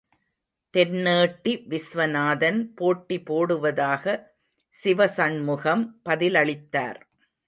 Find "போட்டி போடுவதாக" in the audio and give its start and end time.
2.75-4.15